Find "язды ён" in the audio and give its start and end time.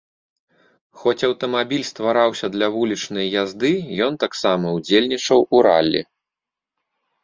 3.43-4.13